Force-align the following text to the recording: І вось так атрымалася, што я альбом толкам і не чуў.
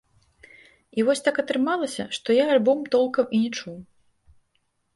І 0.99 1.03
вось 1.09 1.21
так 1.27 1.35
атрымалася, 1.43 2.07
што 2.19 2.37
я 2.39 2.45
альбом 2.55 2.79
толкам 2.99 3.25
і 3.35 3.45
не 3.45 3.51
чуў. 3.61 3.77